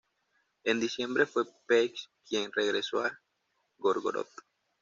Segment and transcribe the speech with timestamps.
[0.63, 3.21] En diciembre fue Pest quien regresó a
[3.77, 4.31] Gorgoroth.